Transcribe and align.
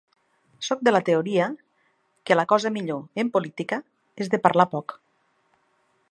Soc 0.67 0.79
de 0.87 0.91
la 0.93 1.01
teoria 1.09 1.49
que 2.29 2.37
la 2.39 2.45
cosa 2.53 2.71
millor, 2.79 3.03
en 3.25 3.29
política, 3.35 3.79
és 4.25 4.31
de 4.35 4.39
parlar 4.47 4.67
poc. 4.75 4.97